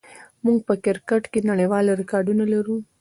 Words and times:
موږ 0.45 0.57
په 0.67 0.73
کرکټ 0.85 1.23
کې 1.31 1.47
نړیوال 1.49 1.85
ریکارډونه 2.01 2.43
لرو. 2.53 2.75